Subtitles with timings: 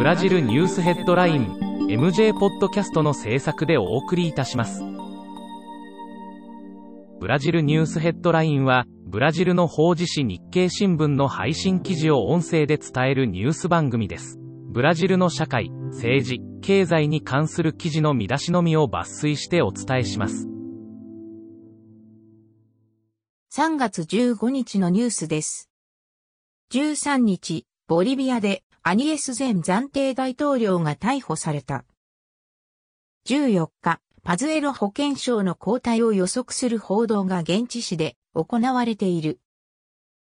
[0.00, 1.58] ブラジルニュースヘッドライン
[1.90, 4.82] MJ ポッドキャストの制作でお送りいたします。
[7.20, 14.38] ブラジルニュースヘッドラインはブラジルの法事紙日経新聞の配信記事を音声で伝えるニュース番組です。
[14.70, 20.48] ブラジルの社会政治経済に関する記事の見出しのみを抜粋してお伝えします。
[23.52, 25.70] 3月15日のニュースです。
[26.72, 31.84] 13日、ボリビアでアニエス前暫定大統領が逮捕された。
[33.28, 39.38] 14日、パズエロ保健省の交代を予測する報道が現地紙で行われている。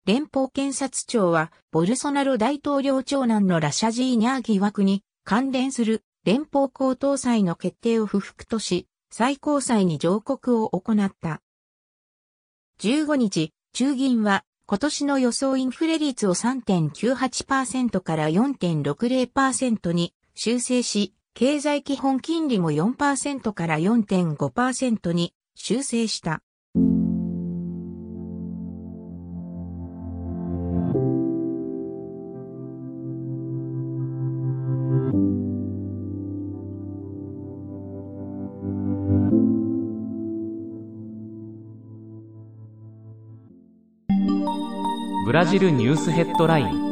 [0.07, 11.43] 連邦検察庁は、ボルソナロ大統領長男のラシャジーニャー疑惑に関連する連邦高等裁の決定を不服とし、最高裁に上告を行った。
[12.81, 26.43] 15日、中銀は今年の予想インフレ率を3.98%から4.60%に修正し、経済基本金利も4%から4.5%に修正した。
[45.29, 46.88] ブラジルニュースヘッドライン。